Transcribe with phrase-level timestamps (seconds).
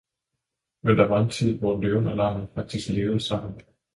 [0.83, 3.57] Men der var en tid, hvor løven og lammet faktisk levede sammen.